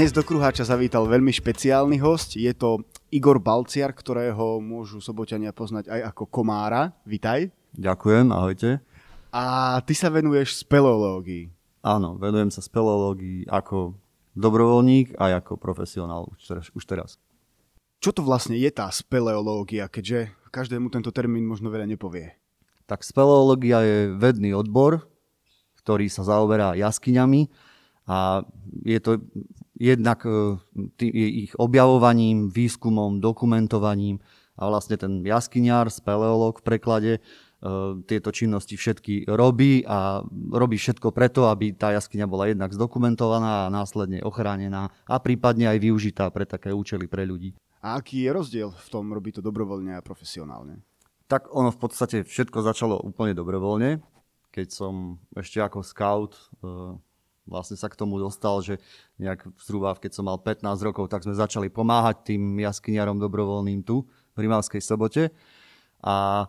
Dnes 0.00 0.16
do 0.16 0.24
Kruháča 0.24 0.64
zavítal 0.64 1.04
veľmi 1.04 1.28
špeciálny 1.28 2.00
host. 2.00 2.32
Je 2.32 2.48
to 2.56 2.80
Igor 3.12 3.36
Balciar, 3.36 3.92
ktorého 3.92 4.56
môžu 4.56 4.96
soboťania 4.96 5.52
poznať 5.52 5.92
aj 5.92 6.00
ako 6.08 6.24
Komára. 6.24 6.96
Vitaj. 7.04 7.52
Ďakujem, 7.76 8.32
ahojte. 8.32 8.80
A 9.28 9.76
ty 9.84 9.92
sa 9.92 10.08
venuješ 10.08 10.64
speleológii. 10.64 11.52
Áno, 11.84 12.16
venujem 12.16 12.48
sa 12.48 12.64
speleológii 12.64 13.44
ako 13.52 13.92
dobrovoľník 14.32 15.20
aj 15.20 15.44
ako 15.44 15.60
profesionál 15.60 16.32
už 16.48 16.84
teraz. 16.88 17.20
Čo 18.00 18.16
to 18.16 18.24
vlastne 18.24 18.56
je 18.56 18.72
tá 18.72 18.88
speleológia, 18.88 19.84
keďže 19.84 20.32
každému 20.48 20.88
tento 20.88 21.12
termín 21.12 21.44
možno 21.44 21.68
veľa 21.68 21.84
nepovie? 21.84 22.40
Tak 22.88 23.04
speleológia 23.04 23.84
je 23.84 24.16
vedný 24.16 24.56
odbor, 24.56 25.04
ktorý 25.84 26.08
sa 26.08 26.24
zaoberá 26.24 26.72
jaskyňami 26.72 27.68
a 28.10 28.42
je 28.82 28.98
to 28.98 29.22
jednak 29.78 30.26
e, 30.26 30.58
tý, 30.98 31.06
ich 31.46 31.54
objavovaním, 31.54 32.50
výskumom, 32.50 33.22
dokumentovaním 33.22 34.18
a 34.58 34.66
vlastne 34.66 34.98
ten 34.98 35.22
jaskyňar, 35.22 35.88
speleolog 35.94 36.58
v 36.58 36.66
preklade, 36.66 37.12
e, 37.16 37.20
tieto 38.10 38.34
činnosti 38.34 38.74
všetky 38.74 39.30
robí 39.30 39.86
a 39.86 40.26
robí 40.50 40.74
všetko 40.74 41.14
preto, 41.14 41.46
aby 41.46 41.70
tá 41.70 41.94
jaskyňa 41.94 42.26
bola 42.26 42.50
jednak 42.50 42.74
zdokumentovaná 42.74 43.70
a 43.70 43.72
následne 43.72 44.26
ochránená 44.26 44.90
a 45.06 45.16
prípadne 45.22 45.70
aj 45.70 45.78
využitá 45.78 46.26
pre 46.34 46.50
také 46.50 46.74
účely 46.74 47.06
pre 47.06 47.22
ľudí. 47.22 47.54
A 47.80 47.96
aký 47.96 48.26
je 48.26 48.30
rozdiel 48.34 48.68
v 48.74 48.88
tom 48.92 49.08
robiť 49.08 49.40
to 49.40 49.42
dobrovoľne 49.46 49.96
a 49.96 50.04
profesionálne? 50.04 50.82
Tak 51.30 51.48
ono 51.54 51.70
v 51.70 51.78
podstate 51.78 52.26
všetko 52.26 52.66
začalo 52.66 53.00
úplne 53.00 53.38
dobrovoľne. 53.38 54.02
Keď 54.50 54.68
som 54.68 55.22
ešte 55.38 55.62
ako 55.62 55.86
scout 55.86 56.34
e, 56.58 56.98
vlastne 57.50 57.74
sa 57.74 57.90
k 57.90 57.98
tomu 57.98 58.16
dostal, 58.22 58.62
že 58.62 58.78
nejak 59.18 59.50
zhruba, 59.58 59.98
keď 59.98 60.14
som 60.14 60.30
mal 60.30 60.38
15 60.38 60.62
rokov, 60.86 61.10
tak 61.10 61.26
sme 61.26 61.34
začali 61.34 61.66
pomáhať 61.66 62.32
tým 62.32 62.62
jaskyniarom 62.62 63.18
dobrovoľným 63.18 63.82
tu, 63.82 64.06
v 64.38 64.46
Rimavskej 64.46 64.80
sobote. 64.80 65.34
A 66.00 66.46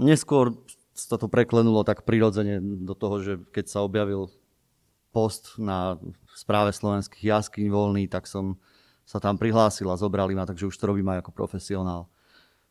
neskôr 0.00 0.56
sa 0.96 1.14
to 1.14 1.30
preklenulo 1.30 1.86
tak 1.86 2.02
prirodzene 2.02 2.58
do 2.82 2.96
toho, 2.96 3.22
že 3.22 3.32
keď 3.54 3.64
sa 3.70 3.86
objavil 3.86 4.32
post 5.14 5.54
na 5.60 6.00
správe 6.34 6.74
slovenských 6.74 7.30
jaskyň 7.30 7.70
voľný, 7.70 8.10
tak 8.10 8.26
som 8.26 8.58
sa 9.08 9.22
tam 9.22 9.40
prihlásil 9.40 9.88
a 9.88 9.96
zobrali 9.96 10.36
ma, 10.36 10.44
takže 10.44 10.68
už 10.68 10.76
to 10.76 10.88
robím 10.88 11.08
aj 11.08 11.24
ako 11.24 11.32
profesionál. 11.32 12.12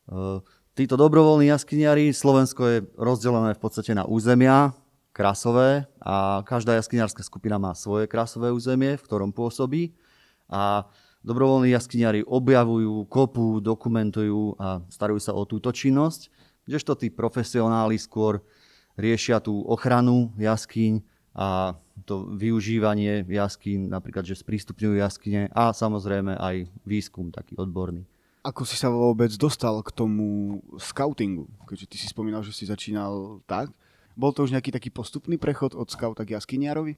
E, 0.05 0.43
títo 0.77 0.93
dobrovoľní 0.93 1.49
jaskyniari, 1.49 2.13
Slovensko 2.13 2.61
je 2.69 2.77
rozdelené 2.93 3.57
v 3.57 3.61
podstate 3.63 3.97
na 3.97 4.05
územia, 4.05 4.69
krasové 5.17 5.89
a 5.97 6.45
každá 6.45 6.77
jaskyniarská 6.77 7.25
skupina 7.25 7.57
má 7.57 7.73
svoje 7.73 8.05
krasové 8.05 8.53
územie, 8.53 8.93
v 8.93 9.05
ktorom 9.09 9.33
pôsobí 9.33 9.97
a 10.45 10.85
dobrovoľní 11.25 11.73
jaskyniari 11.73 12.21
objavujú, 12.21 13.09
kopú, 13.09 13.57
dokumentujú 13.57 14.53
a 14.61 14.85
starajú 14.93 15.17
sa 15.17 15.33
o 15.33 15.41
túto 15.49 15.73
činnosť, 15.73 16.29
kdežto 16.69 16.93
tí 16.93 17.09
profesionáli 17.09 17.97
skôr 17.97 18.45
riešia 18.93 19.41
tú 19.41 19.65
ochranu 19.65 20.37
jaskyň 20.37 21.01
a 21.33 21.73
to 22.05 22.29
využívanie 22.37 23.25
jaskyň, 23.25 23.89
napríklad, 23.89 24.21
že 24.21 24.37
sprístupňujú 24.37 25.01
jaskyne 25.01 25.49
a 25.49 25.73
samozrejme 25.73 26.37
aj 26.37 26.69
výskum 26.85 27.33
taký 27.33 27.57
odborný. 27.57 28.05
Ako 28.45 28.63
si 28.69 28.77
sa 28.77 28.93
vôbec 28.93 29.33
dostal 29.33 29.81
k 29.81 29.89
tomu 29.91 30.61
scoutingu? 30.77 31.49
Keďže 31.65 31.89
ty 31.89 31.95
si 31.97 32.07
spomínal, 32.07 32.45
že 32.45 32.53
si 32.53 32.69
začínal 32.69 33.41
tak, 33.49 33.73
bol 34.17 34.33
to 34.33 34.49
už 34.49 34.51
nejaký 34.57 34.73
taký 34.73 34.89
postupný 34.89 35.37
prechod 35.37 35.77
od 35.77 35.85
skauta 35.93 36.25
k 36.25 36.33
jaskyniarovi? 36.33 36.97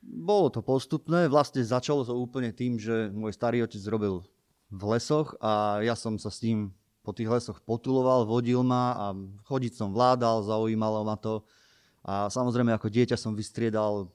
Bolo 0.00 0.48
to 0.48 0.64
postupné. 0.64 1.28
Vlastne 1.28 1.60
začalo 1.60 2.08
to 2.08 2.16
úplne 2.16 2.48
tým, 2.56 2.80
že 2.80 3.12
môj 3.12 3.36
starý 3.36 3.60
otec 3.60 3.84
robil 3.92 4.24
v 4.72 4.82
lesoch 4.96 5.36
a 5.44 5.84
ja 5.84 5.92
som 5.92 6.16
sa 6.16 6.32
s 6.32 6.40
ním 6.40 6.72
po 7.04 7.12
tých 7.12 7.28
lesoch 7.28 7.60
potuloval, 7.60 8.24
vodil 8.24 8.64
ma 8.64 8.96
a 8.96 9.06
chodiť 9.44 9.76
som 9.76 9.92
vládal, 9.92 10.40
zaujímalo 10.48 11.04
ma 11.04 11.20
to. 11.20 11.44
A 12.00 12.32
samozrejme 12.32 12.72
ako 12.72 12.88
dieťa 12.88 13.20
som 13.20 13.36
vystriedal 13.36 14.08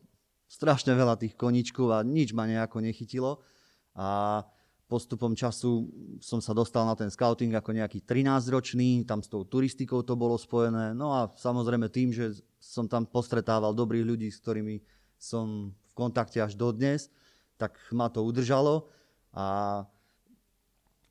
strašne 0.50 0.98
veľa 0.98 1.22
tých 1.22 1.38
koničkov 1.38 1.94
a 1.94 2.02
nič 2.02 2.34
ma 2.34 2.50
nejako 2.50 2.82
nechytilo. 2.82 3.46
A 3.94 4.42
postupom 4.90 5.38
času 5.38 5.86
som 6.18 6.42
sa 6.42 6.50
dostal 6.58 6.82
na 6.82 6.98
ten 6.98 7.14
scouting 7.14 7.54
ako 7.54 7.78
nejaký 7.78 8.02
13-ročný, 8.02 9.06
tam 9.06 9.22
s 9.22 9.30
tou 9.30 9.46
turistikou 9.46 10.02
to 10.02 10.18
bolo 10.18 10.34
spojené. 10.34 10.98
No 10.98 11.14
a 11.14 11.30
samozrejme 11.30 11.94
tým, 11.94 12.10
že 12.10 12.42
som 12.58 12.90
tam 12.90 13.06
postretával 13.06 13.78
dobrých 13.78 14.04
ľudí, 14.04 14.34
s 14.34 14.42
ktorými 14.42 14.82
som 15.22 15.70
v 15.70 15.94
kontakte 15.94 16.42
až 16.42 16.58
dodnes, 16.58 17.14
tak 17.62 17.78
ma 17.94 18.10
to 18.10 18.26
udržalo. 18.26 18.90
A 19.38 19.86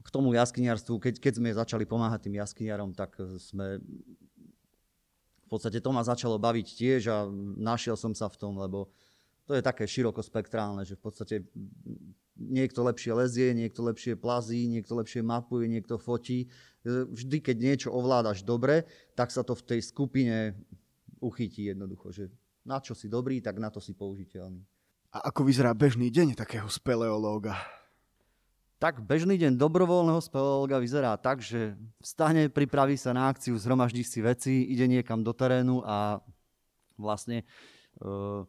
k 0.03 0.09
tomu 0.11 0.35
jaskyniarstvu, 0.35 0.99
keď, 0.99 1.15
keď 1.23 1.33
sme 1.39 1.55
začali 1.55 1.87
pomáhať 1.87 2.27
tým 2.27 2.43
jaskyniarom, 2.43 2.91
tak 2.99 3.15
sme 3.39 3.79
v 3.79 5.47
podstate 5.47 5.79
to 5.79 5.95
ma 5.95 6.03
začalo 6.03 6.37
baviť 6.37 6.67
tiež 6.67 7.03
a 7.09 7.31
našiel 7.57 7.95
som 7.95 8.13
sa 8.13 8.27
v 8.27 8.37
tom, 8.37 8.59
lebo 8.59 8.91
to 9.49 9.57
je 9.57 9.65
také 9.65 9.89
širokospektrálne, 9.89 10.85
že 10.85 10.99
v 10.99 11.03
podstate 11.09 11.35
niekto 12.39 12.87
lepšie 12.87 13.13
lezie, 13.13 13.49
niekto 13.53 13.83
lepšie 13.83 14.15
plazí, 14.15 14.71
niekto 14.71 14.95
lepšie 14.95 15.27
mapuje, 15.27 15.67
niekto 15.67 15.99
fotí. 15.99 16.47
Vždy, 16.87 17.43
keď 17.43 17.57
niečo 17.59 17.89
ovládaš 17.91 18.47
dobre, 18.47 18.87
tak 19.19 19.35
sa 19.35 19.43
to 19.43 19.59
v 19.59 19.67
tej 19.67 19.81
skupine 19.83 20.55
uchytí 21.19 21.75
jednoducho, 21.75 22.15
že 22.15 22.25
na 22.63 22.79
čo 22.79 22.95
si 22.95 23.11
dobrý, 23.11 23.43
tak 23.43 23.59
na 23.59 23.69
to 23.69 23.83
si 23.83 23.93
použiteľný. 23.93 24.63
A 25.11 25.33
ako 25.33 25.49
vyzerá 25.49 25.75
bežný 25.75 26.13
deň 26.13 26.39
takého 26.39 26.69
speleológa? 26.71 27.59
Tak 28.79 29.03
bežný 29.03 29.35
deň 29.35 29.59
dobrovoľného 29.59 30.23
speleológa 30.23 30.79
vyzerá 30.79 31.19
tak, 31.19 31.43
že 31.43 31.75
vstane, 31.99 32.47
pripraví 32.47 32.95
sa 32.95 33.11
na 33.11 33.27
akciu, 33.27 33.59
zhromaždí 33.59 34.07
si 34.07 34.23
veci, 34.23 34.71
ide 34.71 34.87
niekam 34.87 35.27
do 35.27 35.35
terénu 35.35 35.83
a 35.83 36.23
vlastne 36.95 37.43
uh, 37.99 38.47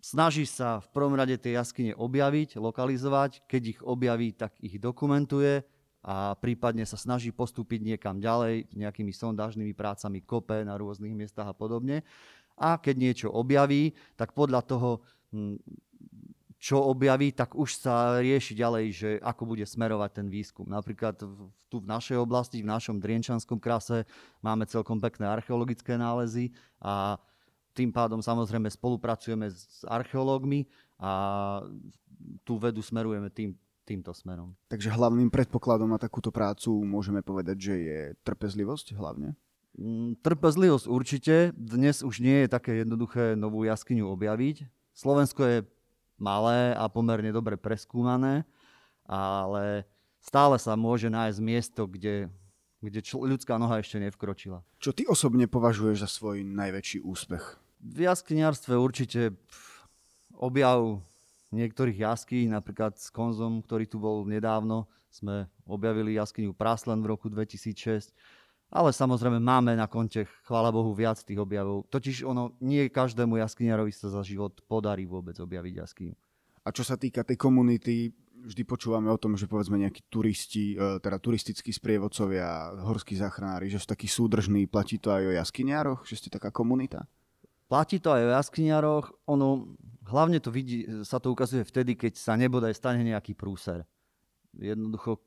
snaží 0.00 0.48
sa 0.48 0.80
v 0.80 0.88
prvom 0.90 1.14
rade 1.14 1.36
tie 1.36 1.54
jaskyne 1.54 1.92
objaviť, 1.94 2.56
lokalizovať. 2.56 3.44
Keď 3.46 3.62
ich 3.76 3.80
objaví, 3.84 4.32
tak 4.32 4.56
ich 4.60 4.80
dokumentuje 4.80 5.62
a 6.00 6.32
prípadne 6.40 6.88
sa 6.88 6.96
snaží 6.96 7.28
postúpiť 7.28 7.84
niekam 7.84 8.16
ďalej 8.16 8.72
nejakými 8.72 9.12
sondážnymi 9.12 9.76
prácami, 9.76 10.24
kope 10.24 10.64
na 10.64 10.80
rôznych 10.80 11.12
miestach 11.12 11.52
a 11.52 11.54
podobne. 11.54 12.00
A 12.56 12.80
keď 12.80 12.96
niečo 12.96 13.28
objaví, 13.28 13.92
tak 14.16 14.32
podľa 14.32 14.64
toho, 14.64 15.04
hm, 15.32 15.60
čo 16.60 16.76
objaví, 16.92 17.32
tak 17.32 17.56
už 17.56 17.80
sa 17.80 18.20
rieši 18.20 18.52
ďalej, 18.52 18.86
že 18.92 19.10
ako 19.24 19.56
bude 19.56 19.64
smerovať 19.64 20.10
ten 20.12 20.28
výskum. 20.28 20.68
Napríklad 20.68 21.16
tu 21.72 21.76
v 21.80 21.88
našej 21.88 22.20
oblasti, 22.20 22.60
v 22.60 22.68
našom 22.68 23.00
Drienčanskom 23.00 23.56
krase 23.56 24.04
máme 24.44 24.68
celkom 24.68 25.00
pekné 25.00 25.24
archeologické 25.24 25.96
nálezy 25.96 26.52
a 26.76 27.16
tým 27.72 27.90
pádom 27.94 28.18
samozrejme 28.18 28.66
spolupracujeme 28.70 29.50
s 29.50 29.86
archeológmi 29.86 30.66
a 30.98 31.62
tú 32.44 32.60
vedu 32.60 32.84
smerujeme 32.84 33.30
tým, 33.32 33.56
týmto 33.90 34.14
smerom. 34.14 34.54
Takže 34.70 34.94
hlavným 34.94 35.32
predpokladom 35.34 35.90
na 35.90 35.98
takúto 35.98 36.30
prácu 36.30 36.70
môžeme 36.86 37.24
povedať, 37.26 37.56
že 37.58 37.74
je 37.74 37.98
trpezlivosť 38.22 38.94
hlavne? 38.94 39.34
Mm, 39.78 40.18
trpezlivosť 40.22 40.86
určite. 40.86 41.34
Dnes 41.54 42.02
už 42.02 42.22
nie 42.22 42.46
je 42.46 42.48
také 42.50 42.82
jednoduché 42.82 43.34
novú 43.34 43.66
jaskyňu 43.66 44.06
objaviť. 44.14 44.66
Slovensko 44.94 45.42
je 45.46 45.58
malé 46.20 46.74
a 46.76 46.90
pomerne 46.90 47.32
dobre 47.32 47.56
preskúmané, 47.56 48.44
ale 49.08 49.88
stále 50.20 50.60
sa 50.60 50.76
môže 50.76 51.08
nájsť 51.08 51.38
miesto, 51.40 51.88
kde, 51.88 52.28
kde 52.84 53.00
čl- 53.00 53.24
ľudská 53.24 53.56
noha 53.56 53.80
ešte 53.80 53.96
nevkročila. 53.96 54.60
Čo 54.76 54.92
ty 54.92 55.08
osobne 55.08 55.48
považuješ 55.48 56.04
za 56.04 56.08
svoj 56.10 56.44
najväčší 56.44 57.00
úspech? 57.00 57.56
V 57.80 58.04
jaskyniarstve 58.04 58.76
určite 58.76 59.32
objav 60.36 61.00
niektorých 61.48 62.04
jaskyň, 62.04 62.52
napríklad 62.52 63.00
s 63.00 63.08
Konzom, 63.08 63.64
ktorý 63.64 63.88
tu 63.88 63.96
bol 63.96 64.28
nedávno, 64.28 64.84
sme 65.10 65.48
objavili 65.66 66.14
jaskyňu 66.14 66.54
Praslen 66.54 67.02
v 67.02 67.10
roku 67.16 67.26
2006, 67.26 68.14
ale 68.70 68.94
samozrejme 68.94 69.42
máme 69.42 69.74
na 69.74 69.90
konte, 69.90 70.30
chvála 70.46 70.70
Bohu, 70.70 70.94
viac 70.94 71.18
tých 71.24 71.42
objavov. 71.42 71.90
Totiž 71.90 72.22
ono, 72.22 72.54
nie 72.62 72.86
každému 72.86 73.42
jaskyniarovi 73.42 73.90
sa 73.90 74.12
za 74.12 74.22
život 74.22 74.54
podarí 74.70 75.10
vôbec 75.10 75.34
objaviť 75.40 75.74
jaskyňu. 75.74 76.14
A 76.62 76.68
čo 76.70 76.86
sa 76.86 76.94
týka 76.94 77.26
tej 77.26 77.34
komunity, 77.34 78.14
vždy 78.46 78.62
počúvame 78.62 79.10
o 79.10 79.18
tom, 79.18 79.34
že 79.34 79.50
povedzme 79.50 79.80
nejakí 79.80 80.06
turisti, 80.06 80.78
e, 80.78 81.02
teda 81.02 81.18
turistickí 81.18 81.74
sprievodcovia, 81.74 82.78
horskí 82.86 83.18
záchranári, 83.18 83.66
že 83.66 83.82
sú 83.82 83.90
takí 83.90 84.06
súdržní, 84.06 84.70
platí 84.70 85.02
to 85.02 85.10
aj 85.10 85.24
o 85.26 85.32
jaskyniaroch, 85.34 86.06
že 86.06 86.20
ste 86.20 86.28
taká 86.30 86.54
komunita? 86.54 87.10
Platí 87.70 88.02
to 88.02 88.10
aj 88.10 88.22
o 88.26 88.34
jaskyniaroch. 88.34 89.06
Ono, 89.30 89.78
hlavne 90.10 90.42
to 90.42 90.50
vidí, 90.50 90.82
sa 91.06 91.22
to 91.22 91.30
ukazuje 91.30 91.62
vtedy, 91.62 91.94
keď 91.94 92.18
sa 92.18 92.34
nebodaj 92.34 92.74
stane 92.74 93.06
nejaký 93.06 93.38
prúser. 93.38 93.86
Jednoducho, 94.58 95.22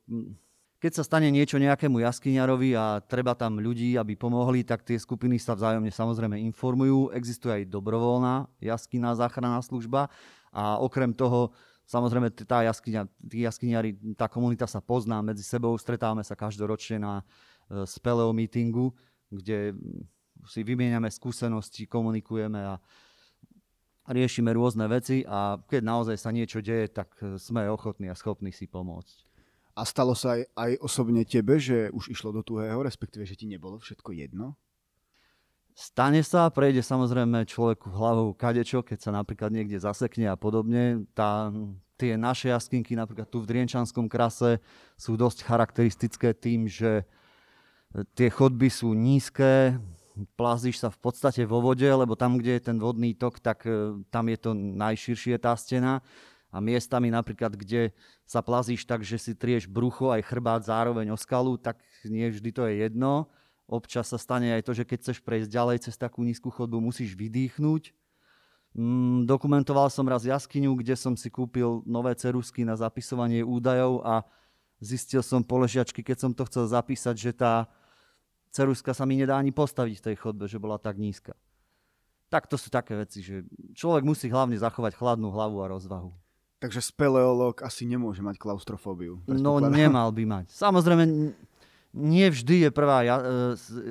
keď 0.76 1.00
sa 1.00 1.08
stane 1.08 1.32
niečo 1.32 1.56
nejakému 1.56 2.04
jaskyniarovi 2.04 2.76
a 2.76 3.00
treba 3.00 3.32
tam 3.32 3.56
ľudí, 3.56 3.96
aby 3.96 4.12
pomohli, 4.12 4.60
tak 4.60 4.84
tie 4.84 5.00
skupiny 5.00 5.40
sa 5.40 5.56
vzájomne 5.56 5.88
samozrejme 5.88 6.36
informujú. 6.52 7.16
Existuje 7.16 7.64
aj 7.64 7.72
dobrovoľná 7.72 8.44
jaskyná 8.60 9.16
záchranná 9.16 9.64
služba 9.64 10.12
a 10.52 10.76
okrem 10.76 11.16
toho 11.16 11.48
Samozrejme, 11.84 12.32
tá 12.48 12.64
jaskyňa, 12.64 13.04
tí 13.28 13.44
jaskyniari, 13.44 14.16
tá 14.16 14.24
komunita 14.24 14.64
sa 14.64 14.80
pozná 14.80 15.20
medzi 15.20 15.44
sebou, 15.44 15.76
stretávame 15.76 16.24
sa 16.24 16.32
každoročne 16.32 16.96
na 16.96 17.20
uh, 17.20 17.84
speleo 17.84 18.32
meetingu, 18.32 18.88
kde 19.28 19.76
si 20.46 20.60
vymieňame 20.62 21.10
skúsenosti, 21.10 21.88
komunikujeme 21.88 22.60
a 22.60 22.74
riešime 24.08 24.52
rôzne 24.52 24.84
veci 24.88 25.24
a 25.24 25.56
keď 25.56 25.80
naozaj 25.80 26.16
sa 26.20 26.28
niečo 26.28 26.60
deje, 26.60 26.92
tak 26.92 27.16
sme 27.40 27.64
ochotní 27.72 28.12
a 28.12 28.18
schopní 28.18 28.52
si 28.52 28.68
pomôcť. 28.68 29.16
A 29.74 29.82
stalo 29.82 30.14
sa 30.14 30.38
aj, 30.38 30.42
aj 30.54 30.72
osobne 30.86 31.26
tebe, 31.26 31.58
že 31.58 31.90
už 31.90 32.14
išlo 32.14 32.30
do 32.30 32.46
tuhého, 32.46 32.78
respektíve, 32.84 33.26
že 33.26 33.34
ti 33.34 33.50
nebolo 33.50 33.82
všetko 33.82 34.14
jedno? 34.14 34.54
Stane 35.74 36.22
sa, 36.22 36.46
prejde 36.54 36.86
samozrejme 36.86 37.50
človeku 37.50 37.90
hlavou 37.90 38.30
kadečo, 38.30 38.86
keď 38.86 38.98
sa 39.02 39.10
napríklad 39.10 39.50
niekde 39.50 39.82
zasekne 39.82 40.30
a 40.30 40.38
podobne. 40.38 41.02
Tá, 41.18 41.50
tie 41.98 42.14
naše 42.14 42.54
jaskinky, 42.54 42.94
napríklad 42.94 43.26
tu 43.26 43.42
v 43.42 43.50
Drienčanskom 43.50 44.06
krase, 44.06 44.62
sú 44.94 45.18
dosť 45.18 45.42
charakteristické 45.42 46.30
tým, 46.30 46.70
že 46.70 47.02
tie 48.14 48.30
chodby 48.30 48.70
sú 48.70 48.94
nízke, 48.94 49.74
plazíš 50.38 50.78
sa 50.78 50.88
v 50.90 50.98
podstate 51.02 51.42
vo 51.42 51.58
vode, 51.58 51.86
lebo 51.86 52.14
tam, 52.14 52.38
kde 52.38 52.58
je 52.58 52.62
ten 52.70 52.78
vodný 52.78 53.14
tok, 53.18 53.42
tak 53.42 53.66
e, 53.66 53.98
tam 54.14 54.30
je 54.30 54.38
to 54.38 54.50
najširšie 54.54 55.34
tá 55.42 55.54
stena. 55.58 56.00
A 56.54 56.62
miestami 56.62 57.10
napríklad, 57.10 57.58
kde 57.58 57.90
sa 58.22 58.38
plazíš 58.38 58.86
tak, 58.86 59.02
že 59.02 59.18
si 59.18 59.34
trieš 59.34 59.66
brucho 59.66 60.14
aj 60.14 60.22
chrbát 60.22 60.62
zároveň 60.62 61.10
o 61.10 61.18
skalu, 61.18 61.58
tak 61.58 61.82
nie 62.06 62.30
vždy 62.30 62.50
to 62.54 62.62
je 62.70 62.86
jedno. 62.86 63.26
Občas 63.66 64.06
sa 64.06 64.18
stane 64.22 64.54
aj 64.54 64.62
to, 64.62 64.70
že 64.70 64.86
keď 64.86 64.98
chceš 65.02 65.18
prejsť 65.18 65.50
ďalej 65.50 65.76
cez 65.90 65.98
takú 65.98 66.22
nízku 66.22 66.54
chodbu, 66.54 66.78
musíš 66.78 67.18
vydýchnuť. 67.18 67.90
Mm, 68.74 69.26
dokumentoval 69.26 69.90
som 69.90 70.06
raz 70.06 70.22
jaskyňu, 70.22 70.78
kde 70.78 70.94
som 70.94 71.18
si 71.18 71.26
kúpil 71.26 71.82
nové 71.82 72.14
cerusky 72.14 72.62
na 72.62 72.78
zapisovanie 72.78 73.42
údajov 73.42 74.06
a 74.06 74.22
zistil 74.78 75.26
som 75.26 75.42
po 75.42 75.58
ležiačky, 75.58 76.06
keď 76.06 76.16
som 76.22 76.30
to 76.30 76.46
chcel 76.46 76.70
zapísať, 76.70 77.14
že 77.18 77.32
tá 77.34 77.66
ceruska 78.54 78.94
sa 78.94 79.02
mi 79.02 79.18
nedá 79.18 79.34
ani 79.34 79.50
postaviť 79.50 79.96
v 79.98 80.04
tej 80.06 80.16
chodbe, 80.22 80.46
že 80.46 80.62
bola 80.62 80.78
tak 80.78 80.94
nízka. 80.94 81.34
Tak 82.30 82.46
to 82.46 82.54
sú 82.54 82.70
také 82.70 82.94
veci, 82.94 83.20
že 83.20 83.42
človek 83.74 84.06
musí 84.06 84.30
hlavne 84.30 84.54
zachovať 84.54 84.94
chladnú 84.94 85.34
hlavu 85.34 85.58
a 85.66 85.70
rozvahu. 85.74 86.14
Takže 86.62 86.80
speleolog 86.80 87.60
asi 87.60 87.84
nemôže 87.84 88.24
mať 88.24 88.40
klaustrofóbiu. 88.40 89.20
No 89.26 89.60
nemal 89.60 90.08
by 90.14 90.24
mať. 90.24 90.46
Samozrejme, 90.54 91.04
nie 91.94 92.26
vždy 92.26 92.66
je 92.66 92.70
prvá, 92.72 93.04
e, 93.04 93.10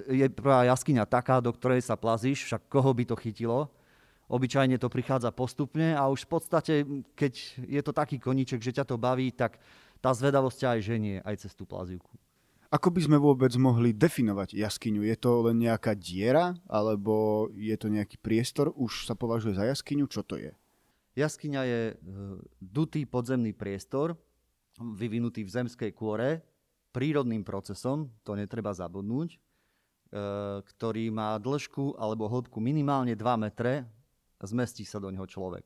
je 0.09 0.25
prvá 0.33 0.65
jaskyňa 0.67 1.05
taká, 1.05 1.37
do 1.39 1.53
ktorej 1.53 1.85
sa 1.85 1.95
plazíš, 1.95 2.49
však 2.49 2.67
koho 2.67 2.91
by 2.91 3.03
to 3.05 3.15
chytilo. 3.15 3.69
Obyčajne 4.27 4.81
to 4.81 4.89
prichádza 4.89 5.29
postupne 5.29 5.93
a 5.93 6.09
už 6.09 6.25
v 6.25 6.29
podstate, 6.33 6.73
keď 7.13 7.33
je 7.61 7.81
to 7.85 7.93
taký 7.93 8.17
koníček, 8.17 8.59
že 8.63 8.73
ťa 8.73 8.89
to 8.89 8.97
baví, 8.97 9.29
tak 9.29 9.61
tá 10.01 10.09
zvedavosť 10.11 10.57
ťa 10.57 10.69
aj 10.73 10.79
ženie 10.81 11.15
aj 11.21 11.45
cez 11.45 11.53
tú 11.53 11.69
plazivku. 11.69 12.11
Ako 12.73 12.89
by 12.89 13.05
sme 13.05 13.21
vôbec 13.21 13.53
mohli 13.61 13.93
definovať 13.93 14.57
jaskyňu? 14.57 15.05
Je 15.05 15.13
to 15.13 15.45
len 15.45 15.61
nejaká 15.61 15.93
diera, 15.93 16.57
alebo 16.65 17.45
je 17.53 17.77
to 17.77 17.85
nejaký 17.85 18.17
priestor? 18.17 18.73
Už 18.73 19.05
sa 19.05 19.13
považuje 19.13 19.53
za 19.53 19.69
jaskyňu? 19.69 20.09
Čo 20.09 20.25
to 20.25 20.41
je? 20.41 20.57
Jaskyňa 21.13 21.61
je 21.69 21.81
e, 21.93 21.95
dutý 22.57 23.05
podzemný 23.05 23.53
priestor, 23.53 24.17
vyvinutý 24.81 25.45
v 25.45 25.53
zemskej 25.53 25.93
kôre, 25.93 26.41
prírodným 26.89 27.45
procesom, 27.45 28.09
to 28.25 28.33
netreba 28.33 28.73
zabudnúť, 28.73 29.37
e, 29.37 29.37
ktorý 30.65 31.13
má 31.13 31.37
dĺžku 31.37 32.01
alebo 32.01 32.25
hĺbku 32.25 32.57
minimálne 32.57 33.13
2 33.13 33.21
metre, 33.37 33.85
zmestí 34.41 34.81
sa 34.81 34.97
do 34.97 35.13
neho 35.13 35.29
človek. 35.29 35.61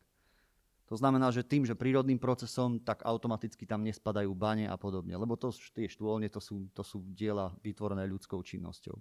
To 0.88 0.95
znamená, 0.95 1.28
že 1.36 1.44
tým, 1.44 1.68
že 1.68 1.75
prírodným 1.75 2.16
procesom, 2.16 2.80
tak 2.80 3.04
automaticky 3.04 3.68
tam 3.68 3.84
nespadajú 3.84 4.31
bane 4.31 4.72
a 4.72 4.80
podobne. 4.80 5.19
Lebo 5.19 5.36
to, 5.36 5.51
tie 5.75 5.92
štôlne 5.92 6.31
to 6.31 6.39
sú, 6.39 6.72
to 6.72 6.80
sú 6.80 7.04
diela 7.12 7.51
vytvorené 7.60 8.07
ľudskou 8.07 8.39
činnosťou. 8.39 8.95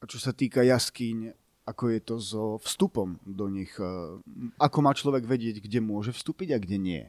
A 0.00 0.08
čo 0.08 0.16
sa 0.16 0.32
týka 0.32 0.64
jaskyň, 0.64 1.36
ako 1.68 1.84
je 1.92 2.00
to 2.00 2.16
so 2.18 2.44
vstupom 2.64 3.20
do 3.28 3.46
nich? 3.52 3.70
E, 3.76 4.18
ako 4.56 4.78
má 4.80 4.96
človek 4.96 5.28
vedieť, 5.28 5.62
kde 5.62 5.78
môže 5.84 6.16
vstúpiť 6.16 6.56
a 6.56 6.58
kde 6.58 6.76
nie? 6.80 7.02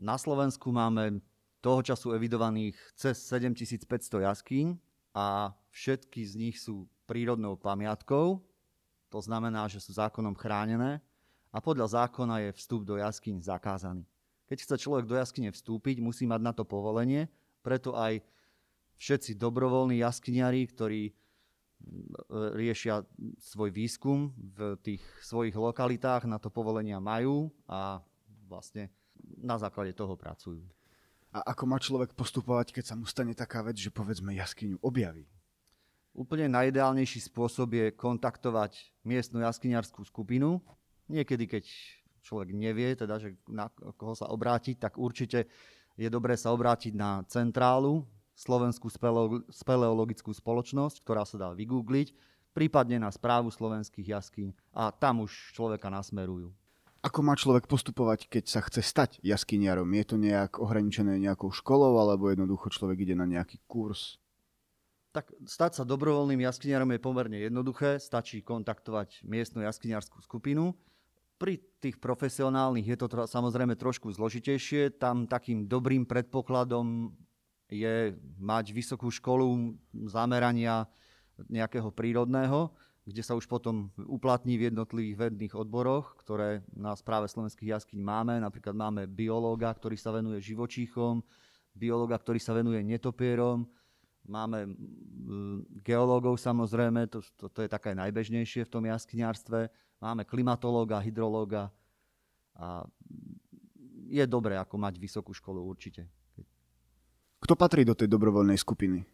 Na 0.00 0.16
Slovensku 0.16 0.72
máme 0.72 1.20
toho 1.60 1.84
času 1.84 2.16
evidovaných 2.16 2.74
cez 2.96 3.20
7500 3.30 4.26
jaskyň 4.26 4.66
a 5.12 5.52
všetky 5.76 6.24
z 6.24 6.32
nich 6.40 6.56
sú 6.56 6.88
prírodnou 7.04 7.54
pamiatkou. 7.60 8.40
To 9.12 9.20
znamená, 9.20 9.68
že 9.68 9.78
sú 9.78 9.92
zákonom 9.92 10.34
chránené 10.34 11.04
a 11.56 11.58
podľa 11.64 12.04
zákona 12.04 12.44
je 12.44 12.50
vstup 12.60 12.84
do 12.84 13.00
jaskyň 13.00 13.40
zakázaný. 13.40 14.04
Keď 14.44 14.58
chce 14.60 14.76
človek 14.76 15.08
do 15.08 15.16
jaskyne 15.16 15.48
vstúpiť, 15.48 16.04
musí 16.04 16.28
mať 16.28 16.40
na 16.44 16.52
to 16.52 16.68
povolenie, 16.68 17.32
preto 17.64 17.96
aj 17.96 18.20
všetci 19.00 19.40
dobrovoľní 19.40 20.04
jaskyniari, 20.04 20.68
ktorí 20.68 21.16
riešia 22.56 23.04
svoj 23.40 23.72
výskum 23.72 24.36
v 24.36 24.76
tých 24.84 25.02
svojich 25.24 25.56
lokalitách, 25.56 26.28
na 26.28 26.36
to 26.36 26.52
povolenia 26.52 27.00
majú 27.00 27.48
a 27.68 28.04
vlastne 28.48 28.92
na 29.40 29.56
základe 29.56 29.96
toho 29.96 30.12
pracujú. 30.12 30.60
A 31.32 31.52
ako 31.52 31.64
má 31.68 31.76
človek 31.80 32.12
postupovať, 32.16 32.72
keď 32.72 32.84
sa 32.84 32.94
mu 32.96 33.04
stane 33.08 33.32
taká 33.36 33.60
vec, 33.64 33.76
že 33.76 33.92
povedzme 33.92 34.32
jaskyňu 34.36 34.80
objaví? 34.80 35.28
Úplne 36.16 36.48
najideálnejší 36.48 37.28
spôsob 37.28 37.76
je 37.76 37.86
kontaktovať 37.92 38.92
miestnu 39.04 39.44
jaskyniarskú 39.44 40.00
skupinu, 40.08 40.64
Niekedy, 41.06 41.44
keď 41.46 41.64
človek 42.26 42.50
nevie, 42.50 42.98
teda, 42.98 43.22
že 43.22 43.38
na 43.46 43.70
koho 43.70 44.18
sa 44.18 44.26
obrátiť, 44.30 44.82
tak 44.82 44.98
určite 44.98 45.46
je 45.94 46.08
dobré 46.10 46.34
sa 46.34 46.50
obrátiť 46.52 46.92
na 46.98 47.22
centrálu, 47.30 48.04
Slovenskú 48.36 48.92
speleologickú 49.48 50.28
spoločnosť, 50.28 51.00
ktorá 51.00 51.24
sa 51.24 51.40
dá 51.40 51.48
vygoogliť, 51.56 52.12
prípadne 52.52 53.00
na 53.00 53.08
správu 53.08 53.48
slovenských 53.48 54.12
jaskyň 54.12 54.52
a 54.76 54.92
tam 54.92 55.24
už 55.24 55.56
človeka 55.56 55.88
nasmerujú. 55.88 56.52
Ako 57.00 57.24
má 57.24 57.32
človek 57.32 57.64
postupovať, 57.64 58.28
keď 58.28 58.44
sa 58.44 58.60
chce 58.60 58.84
stať 58.84 59.10
jaskyniarom? 59.24 59.88
Je 59.88 60.04
to 60.04 60.16
nejak 60.20 60.60
ohraničené 60.60 61.16
nejakou 61.16 61.48
školou, 61.48 61.96
alebo 61.96 62.28
jednoducho 62.28 62.68
človek 62.68 63.08
ide 63.08 63.16
na 63.16 63.24
nejaký 63.24 63.56
kurz? 63.64 64.20
Tak 65.16 65.32
stať 65.48 65.80
sa 65.80 65.88
dobrovoľným 65.88 66.44
jaskyniarom 66.44 66.92
je 66.92 67.00
pomerne 67.00 67.40
jednoduché. 67.40 67.96
Stačí 68.02 68.44
kontaktovať 68.44 69.24
miestnu 69.24 69.64
jaskyniarskú 69.64 70.20
skupinu 70.20 70.76
pri 71.36 71.60
tých 71.80 72.00
profesionálnych 72.00 72.86
je 72.88 72.96
to 72.96 73.06
samozrejme 73.28 73.76
trošku 73.76 74.08
zložitejšie. 74.12 74.96
Tam 74.96 75.28
takým 75.28 75.68
dobrým 75.68 76.08
predpokladom 76.08 77.12
je 77.68 78.16
mať 78.40 78.72
vysokú 78.72 79.12
školu 79.12 79.76
zamerania 80.08 80.88
nejakého 81.50 81.92
prírodného, 81.92 82.72
kde 83.04 83.22
sa 83.22 83.36
už 83.36 83.46
potom 83.46 83.92
uplatní 84.00 84.56
v 84.56 84.72
jednotlivých 84.72 85.28
vedných 85.28 85.54
odboroch, 85.54 86.16
ktoré 86.24 86.64
na 86.72 86.96
správe 86.96 87.28
slovenských 87.28 87.76
jaskyň 87.76 88.00
máme. 88.00 88.34
Napríklad 88.40 88.74
máme 88.74 89.04
biológa, 89.06 89.70
ktorý 89.70 89.94
sa 90.00 90.10
venuje 90.16 90.42
živočíchom, 90.42 91.20
biológa, 91.76 92.16
ktorý 92.16 92.40
sa 92.40 92.56
venuje 92.56 92.80
netopierom, 92.80 93.68
máme 94.26 94.70
geológov 95.82 96.38
samozrejme, 96.38 97.06
to, 97.10 97.24
to, 97.38 97.50
to 97.50 97.64
je 97.64 97.68
také 97.70 97.94
najbežnejšie 97.94 98.66
v 98.66 98.72
tom 98.72 98.84
jaskyniarstve 98.86 99.70
máme 100.00 100.24
klimatológa, 100.28 101.00
hydrológa 101.00 101.72
a 102.56 102.84
je 104.06 104.24
dobré 104.28 104.56
ako 104.56 104.76
mať 104.78 104.94
vysokú 105.00 105.32
školu 105.34 105.60
určite. 105.64 106.06
Kto 107.42 107.58
patrí 107.58 107.84
do 107.84 107.96
tej 107.96 108.08
dobrovoľnej 108.08 108.56
skupiny? 108.56 109.04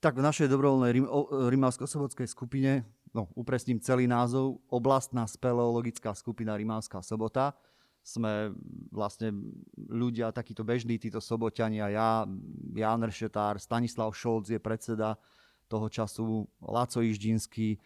Tak 0.00 0.16
v 0.16 0.24
našej 0.24 0.48
dobrovoľnej 0.48 0.92
Rim, 0.96 1.06
Rimavsko-Sobotskej 1.28 2.28
skupine, 2.30 2.88
no 3.12 3.28
upresním 3.36 3.82
celý 3.82 4.08
názov, 4.08 4.62
oblastná 4.70 5.28
speleologická 5.28 6.14
skupina 6.16 6.56
Rimavská 6.56 7.04
Sobota. 7.04 7.52
Sme 8.00 8.56
vlastne 8.90 9.30
ľudia, 9.76 10.32
takíto 10.32 10.64
bežní, 10.64 10.96
títo 10.96 11.20
soboťania, 11.20 11.92
ja, 11.92 12.24
Jan 12.72 13.04
Rešetár, 13.04 13.60
Stanislav 13.60 14.16
Šolc 14.16 14.48
je 14.48 14.58
predseda 14.58 15.20
toho 15.68 15.86
času, 15.86 16.48
Laco 16.64 17.00
Iždinský, 17.04 17.78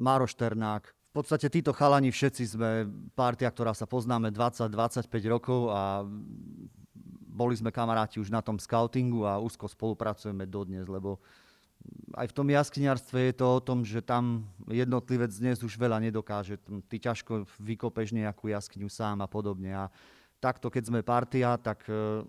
Máro 0.00 0.26
Šternák, 0.26 0.98
v 1.08 1.12
podstate 1.16 1.48
títo 1.48 1.72
chalani 1.72 2.12
všetci 2.12 2.44
sme 2.44 2.70
partia, 3.16 3.48
ktorá 3.48 3.72
sa 3.72 3.88
poznáme 3.88 4.28
20-25 4.28 5.08
rokov 5.32 5.72
a 5.72 6.04
boli 7.38 7.54
sme 7.56 7.72
kamaráti 7.72 8.20
už 8.20 8.28
na 8.28 8.44
tom 8.44 8.60
scoutingu 8.60 9.24
a 9.24 9.40
úzko 9.40 9.70
spolupracujeme 9.70 10.44
dodnes, 10.44 10.84
lebo 10.84 11.22
aj 12.16 12.26
v 12.32 12.36
tom 12.36 12.48
jaskyniarstve 12.48 13.30
je 13.30 13.34
to 13.36 13.46
o 13.46 13.60
tom, 13.60 13.84
že 13.84 14.02
tam 14.02 14.48
jednotlivec 14.66 15.30
dnes 15.34 15.60
už 15.62 15.76
veľa 15.76 16.02
nedokáže. 16.02 16.58
Ty 16.88 16.96
ťažko 17.12 17.46
vykopeš 17.60 18.16
nejakú 18.16 18.50
jaskyňu 18.50 18.88
sám 18.90 19.22
a 19.22 19.28
podobne. 19.28 19.74
A 19.74 19.92
takto, 20.40 20.70
keď 20.70 20.82
sme 20.88 21.00
partia, 21.06 21.54
tak 21.58 21.84
e, 21.86 22.24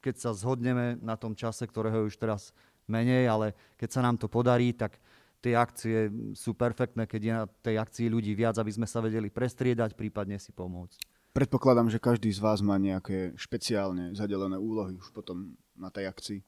keď 0.00 0.14
sa 0.16 0.30
zhodneme 0.32 1.00
na 1.00 1.16
tom 1.16 1.32
čase, 1.32 1.64
ktorého 1.64 2.06
už 2.06 2.16
teraz 2.16 2.54
menej, 2.86 3.26
ale 3.26 3.46
keď 3.74 3.88
sa 3.98 4.00
nám 4.04 4.16
to 4.16 4.30
podarí, 4.30 4.72
tak 4.72 5.00
tie 5.42 5.54
akcie 5.58 6.10
sú 6.32 6.54
perfektné, 6.54 7.04
keď 7.04 7.20
je 7.20 7.32
na 7.32 7.44
tej 7.46 7.76
akcii 7.82 8.06
ľudí 8.10 8.32
viac, 8.34 8.56
aby 8.58 8.72
sme 8.72 8.86
sa 8.88 9.02
vedeli 9.02 9.30
prestriedať, 9.30 9.94
prípadne 9.94 10.38
si 10.38 10.50
pomôcť. 10.54 11.16
Predpokladám, 11.36 11.92
že 11.92 12.00
každý 12.00 12.32
z 12.32 12.40
vás 12.40 12.64
má 12.64 12.80
nejaké 12.80 13.36
špeciálne 13.36 14.16
zadelené 14.16 14.56
úlohy 14.56 14.96
už 14.96 15.12
potom 15.12 15.52
na 15.76 15.92
tej 15.92 16.08
akcii. 16.08 16.40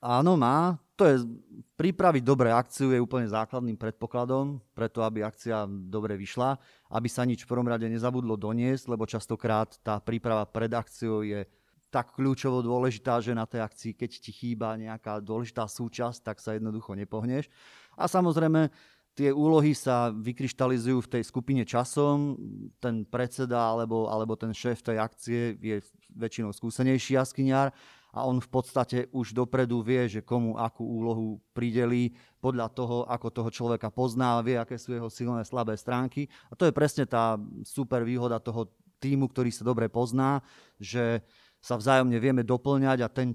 Áno, 0.00 0.40
má. 0.40 0.80
To 0.94 1.02
je, 1.10 1.26
pripraviť 1.74 2.22
dobré 2.22 2.54
akciu 2.54 2.94
je 2.94 3.02
úplne 3.02 3.26
základným 3.26 3.74
predpokladom, 3.74 4.62
preto 4.78 5.02
aby 5.02 5.26
akcia 5.26 5.66
dobre 5.66 6.14
vyšla, 6.14 6.54
aby 6.94 7.08
sa 7.10 7.26
nič 7.26 7.42
v 7.42 7.50
prvom 7.50 7.66
rade 7.66 7.90
nezabudlo 7.90 8.38
doniesť, 8.38 8.94
lebo 8.94 9.02
častokrát 9.02 9.74
tá 9.82 9.98
príprava 9.98 10.46
pred 10.46 10.70
akciou 10.70 11.26
je 11.26 11.42
tak 11.90 12.14
kľúčovo 12.14 12.62
dôležitá, 12.62 13.22
že 13.22 13.34
na 13.34 13.46
tej 13.46 13.62
akcii, 13.62 13.92
keď 13.94 14.10
ti 14.18 14.30
chýba 14.34 14.74
nejaká 14.74 15.22
dôležitá 15.22 15.66
súčasť, 15.66 16.26
tak 16.26 16.42
sa 16.42 16.54
jednoducho 16.54 16.94
nepohneš. 16.98 17.46
A 17.94 18.10
samozrejme, 18.10 18.70
tie 19.14 19.30
úlohy 19.30 19.78
sa 19.78 20.10
vykryštalizujú 20.10 21.06
v 21.06 21.10
tej 21.18 21.22
skupine 21.22 21.62
časom. 21.62 22.34
Ten 22.82 23.06
predseda 23.06 23.62
alebo, 23.62 24.10
alebo 24.10 24.34
ten 24.34 24.50
šéf 24.50 24.82
tej 24.82 24.98
akcie 24.98 25.54
je 25.58 25.78
väčšinou 26.18 26.50
skúsenejší 26.50 27.14
jaskyniar 27.14 27.70
a 28.14 28.22
on 28.22 28.38
v 28.38 28.46
podstate 28.46 29.10
už 29.10 29.34
dopredu 29.34 29.82
vie, 29.82 30.06
že 30.06 30.22
komu 30.22 30.54
akú 30.54 30.86
úlohu 30.86 31.42
pridelí 31.50 32.14
podľa 32.38 32.70
toho, 32.70 33.02
ako 33.10 33.28
toho 33.34 33.50
človeka 33.50 33.90
pozná, 33.90 34.38
vie, 34.38 34.54
aké 34.54 34.78
sú 34.78 34.94
jeho 34.94 35.10
silné, 35.10 35.42
slabé 35.42 35.74
stránky. 35.74 36.30
A 36.46 36.54
to 36.54 36.70
je 36.70 36.72
presne 36.72 37.10
tá 37.10 37.34
super 37.66 38.06
výhoda 38.06 38.38
toho 38.38 38.70
týmu, 39.02 39.26
ktorý 39.26 39.50
sa 39.50 39.66
dobre 39.66 39.90
pozná, 39.90 40.38
že 40.78 41.26
sa 41.58 41.74
vzájomne 41.74 42.20
vieme 42.20 42.46
doplňať 42.46 42.98
a 43.02 43.08
ten, 43.08 43.34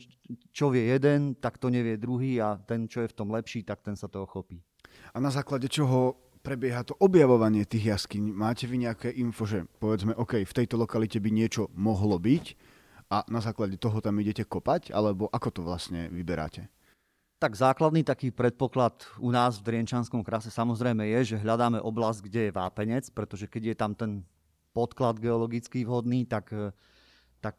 čo 0.54 0.72
vie 0.72 0.86
jeden, 0.86 1.36
tak 1.36 1.58
to 1.58 1.68
nevie 1.68 1.98
druhý 2.00 2.40
a 2.40 2.56
ten, 2.62 2.86
čo 2.86 3.04
je 3.04 3.12
v 3.12 3.18
tom 3.18 3.34
lepší, 3.34 3.66
tak 3.66 3.82
ten 3.82 3.98
sa 3.98 4.06
toho 4.06 4.30
chopí. 4.30 4.62
A 5.12 5.18
na 5.18 5.34
základe 5.34 5.66
čoho 5.66 6.30
prebieha 6.46 6.86
to 6.86 6.94
objavovanie 7.02 7.66
tých 7.66 7.98
jaskyň? 8.00 8.24
Máte 8.32 8.70
vy 8.70 8.86
nejaké 8.86 9.10
info, 9.18 9.50
že 9.50 9.66
povedzme, 9.82 10.14
OK, 10.14 10.46
v 10.46 10.56
tejto 10.56 10.78
lokalite 10.78 11.18
by 11.18 11.30
niečo 11.34 11.74
mohlo 11.74 12.22
byť, 12.22 12.46
a 13.10 13.26
na 13.26 13.42
základe 13.42 13.76
toho 13.82 13.98
tam 14.06 14.22
idete 14.22 14.46
kopať, 14.46 14.94
alebo 14.94 15.26
ako 15.34 15.50
to 15.50 15.62
vlastne 15.66 16.08
vyberáte? 16.14 16.70
Tak 17.40 17.56
základný 17.56 18.04
taký 18.04 18.30
predpoklad 18.36 19.08
u 19.18 19.32
nás 19.32 19.58
v 19.58 19.72
Drienčanskom 19.72 20.22
krase 20.22 20.52
samozrejme 20.52 21.08
je, 21.18 21.34
že 21.34 21.42
hľadáme 21.42 21.80
oblasť, 21.82 22.20
kde 22.28 22.42
je 22.48 22.56
vápenec, 22.56 23.06
pretože 23.16 23.48
keď 23.48 23.74
je 23.74 23.76
tam 23.80 23.92
ten 23.96 24.12
podklad 24.76 25.18
geologický 25.18 25.88
vhodný, 25.88 26.28
tak, 26.28 26.52
tak 27.40 27.56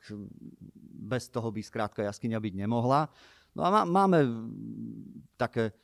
bez 1.01 1.33
toho 1.33 1.49
by 1.51 1.65
skrátka 1.65 2.05
jaskyňa 2.07 2.39
byť 2.39 2.55
nemohla. 2.55 3.09
No 3.57 3.67
a 3.67 3.83
máme 3.83 4.23
také 5.35 5.75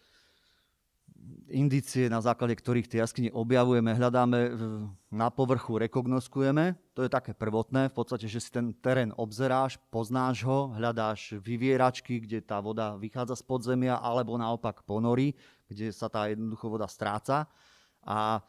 indície, 1.51 2.07
na 2.07 2.23
základe 2.23 2.55
ktorých 2.55 2.87
tie 2.91 3.03
jaskyne 3.03 3.31
objavujeme, 3.35 3.95
hľadáme 3.95 4.41
na 5.11 5.29
povrchu, 5.31 5.79
rekognoskujeme. 5.79 6.79
To 6.95 7.03
je 7.03 7.11
také 7.11 7.35
prvotné, 7.35 7.91
v 7.91 7.95
podstate, 7.95 8.27
že 8.31 8.43
si 8.43 8.51
ten 8.51 8.75
terén 8.79 9.11
obzeráš, 9.15 9.79
poznáš 9.91 10.47
ho, 10.47 10.75
hľadáš 10.75 11.39
vyvieračky, 11.39 12.23
kde 12.23 12.43
tá 12.43 12.63
voda 12.63 12.95
vychádza 12.99 13.39
z 13.39 13.45
podzemia, 13.47 13.99
alebo 13.99 14.39
naopak 14.39 14.87
ponory, 14.87 15.35
kde 15.67 15.91
sa 15.91 16.07
tá 16.07 16.31
jednoducho 16.31 16.67
voda 16.71 16.87
stráca. 16.87 17.51
A 18.07 18.43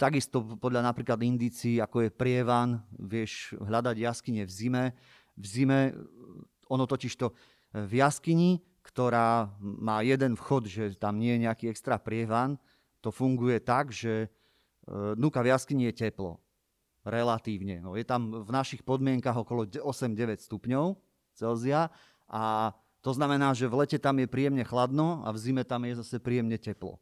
takisto 0.00 0.56
podľa 0.56 0.88
napríklad 0.88 1.20
indícií, 1.20 1.82
ako 1.82 2.08
je 2.08 2.10
prievan, 2.14 2.80
vieš 2.96 3.52
hľadať 3.60 3.96
jaskyne 3.98 4.42
v 4.46 4.52
zime. 4.52 4.84
V 5.34 5.44
zime, 5.44 5.78
ono 6.70 6.84
totiž 6.86 7.12
to 7.18 7.34
v 7.74 7.92
jaskyni 7.98 8.62
ktorá 8.84 9.48
má 9.58 10.04
jeden 10.04 10.36
vchod, 10.36 10.68
že 10.68 10.84
tam 11.00 11.16
nie 11.16 11.34
je 11.34 11.44
nejaký 11.48 11.64
extra 11.72 11.96
prievan, 11.96 12.60
to 13.00 13.08
funguje 13.08 13.56
tak, 13.60 13.88
že 13.88 14.28
e, 14.28 14.28
dnuka 15.16 15.40
v 15.40 15.50
jaskyni 15.56 15.88
je 15.88 16.04
teplo. 16.08 16.36
Relatívne. 17.04 17.84
No, 17.84 17.96
je 17.96 18.04
tam 18.04 18.44
v 18.44 18.50
našich 18.52 18.80
podmienkach 18.80 19.36
okolo 19.36 19.68
8-9 19.68 20.40
stupňov 20.40 20.96
Celzia 21.36 21.92
a 22.28 22.72
to 23.04 23.12
znamená, 23.12 23.52
že 23.52 23.68
v 23.68 23.84
lete 23.84 24.00
tam 24.00 24.16
je 24.16 24.24
príjemne 24.24 24.64
chladno 24.64 25.20
a 25.24 25.28
v 25.28 25.36
zime 25.36 25.64
tam 25.68 25.84
je 25.84 26.00
zase 26.00 26.16
príjemne 26.16 26.56
teplo. 26.56 26.96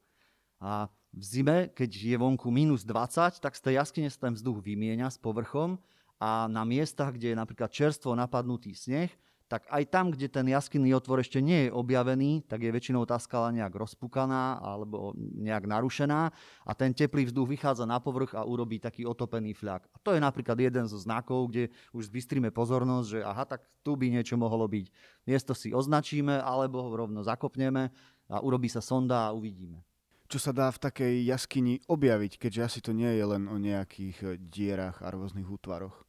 A 0.58 0.90
v 1.14 1.22
zime, 1.22 1.56
keď 1.70 1.90
je 1.90 2.16
vonku 2.18 2.50
minus 2.50 2.82
20, 2.82 3.38
tak 3.38 3.54
z 3.54 3.62
tej 3.62 3.74
jaskyne 3.78 4.10
sa 4.10 4.26
ten 4.26 4.34
vzduch 4.34 4.58
vymieňa 4.58 5.06
s 5.06 5.22
povrchom 5.22 5.78
a 6.18 6.50
na 6.50 6.66
miestach, 6.66 7.14
kde 7.14 7.34
je 7.34 7.36
napríklad 7.38 7.70
čerstvo 7.70 8.18
napadnutý 8.18 8.74
sneh, 8.74 9.10
tak 9.52 9.68
aj 9.68 9.84
tam, 9.92 10.08
kde 10.08 10.32
ten 10.32 10.48
jaskinný 10.48 10.96
otvor 10.96 11.20
ešte 11.20 11.36
nie 11.44 11.68
je 11.68 11.76
objavený, 11.76 12.48
tak 12.48 12.64
je 12.64 12.72
väčšinou 12.72 13.04
tá 13.04 13.20
skala 13.20 13.52
nejak 13.52 13.76
rozpukaná 13.76 14.56
alebo 14.64 15.12
nejak 15.20 15.68
narušená 15.68 16.32
a 16.64 16.72
ten 16.72 16.96
teplý 16.96 17.28
vzduch 17.28 17.52
vychádza 17.52 17.84
na 17.84 18.00
povrch 18.00 18.32
a 18.32 18.48
urobí 18.48 18.80
taký 18.80 19.04
otopený 19.04 19.52
fľak. 19.52 19.84
A 19.92 20.00
to 20.00 20.16
je 20.16 20.24
napríklad 20.24 20.56
jeden 20.56 20.88
zo 20.88 20.96
znakov, 20.96 21.52
kde 21.52 21.68
už 21.92 22.08
zbystríme 22.08 22.48
pozornosť, 22.48 23.06
že 23.12 23.20
aha, 23.20 23.44
tak 23.44 23.68
tu 23.84 23.92
by 23.92 24.08
niečo 24.08 24.40
mohlo 24.40 24.64
byť. 24.64 24.88
Miesto 25.28 25.52
si 25.52 25.68
označíme 25.68 26.40
alebo 26.40 26.80
ho 26.88 26.88
rovno 26.96 27.20
zakopneme 27.20 27.92
a 28.32 28.40
urobí 28.40 28.72
sa 28.72 28.80
sonda 28.80 29.28
a 29.28 29.36
uvidíme. 29.36 29.84
Čo 30.32 30.48
sa 30.48 30.56
dá 30.56 30.72
v 30.72 30.80
takej 30.80 31.28
jaskyni 31.28 31.84
objaviť, 31.92 32.40
keďže 32.40 32.64
asi 32.64 32.80
to 32.80 32.96
nie 32.96 33.20
je 33.20 33.24
len 33.28 33.44
o 33.52 33.60
nejakých 33.60 34.40
dierach 34.40 35.04
a 35.04 35.12
rôznych 35.12 35.44
útvaroch? 35.44 36.08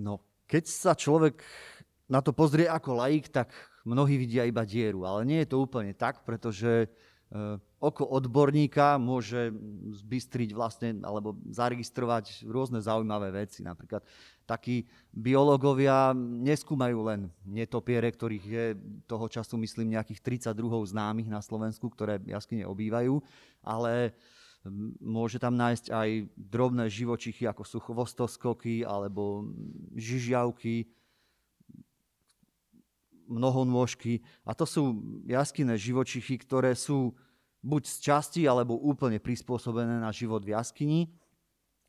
No, 0.00 0.24
keď 0.48 0.64
sa 0.64 0.96
človek 0.96 1.44
na 2.08 2.24
to 2.24 2.32
pozrie 2.32 2.64
ako 2.64 3.04
laik, 3.04 3.28
tak 3.28 3.52
mnohí 3.84 4.16
vidia 4.16 4.48
iba 4.48 4.64
dieru. 4.64 5.04
Ale 5.04 5.28
nie 5.28 5.44
je 5.44 5.52
to 5.52 5.60
úplne 5.60 5.92
tak, 5.92 6.24
pretože 6.24 6.84
e, 6.84 6.88
oko 7.78 8.08
odborníka 8.08 8.96
môže 8.96 9.52
zbystriť 10.02 10.50
vlastne 10.56 11.04
alebo 11.04 11.36
zaregistrovať 11.52 12.48
rôzne 12.48 12.80
zaujímavé 12.80 13.44
veci. 13.44 13.60
Napríklad 13.60 14.00
takí 14.48 14.88
biológovia 15.12 16.16
neskúmajú 16.16 16.98
len 17.04 17.20
netopiere, 17.44 18.08
ktorých 18.08 18.44
je 18.48 18.66
toho 19.04 19.28
času, 19.28 19.60
myslím, 19.60 19.92
nejakých 20.00 20.48
32 20.48 20.88
známych 20.88 21.28
na 21.28 21.44
Slovensku, 21.44 21.92
ktoré 21.92 22.24
jaskyne 22.24 22.64
obývajú, 22.64 23.20
ale 23.60 24.16
môže 24.98 25.38
tam 25.38 25.54
nájsť 25.54 25.92
aj 25.92 26.08
drobné 26.34 26.90
živočichy, 26.90 27.46
ako 27.46 27.62
sú 27.62 27.78
chvostoskoky 27.78 28.82
alebo 28.82 29.46
žižiavky, 29.94 30.88
mnohonôžky. 33.28 34.24
A 34.42 34.56
to 34.56 34.64
sú 34.64 34.98
jaskyné 35.28 35.76
živočichy, 35.76 36.40
ktoré 36.40 36.72
sú 36.72 37.12
buď 37.62 37.82
z 37.84 37.96
časti, 38.00 38.42
alebo 38.48 38.80
úplne 38.80 39.20
prispôsobené 39.20 40.00
na 40.00 40.10
život 40.10 40.40
v 40.40 40.56
jaskyni. 40.56 41.12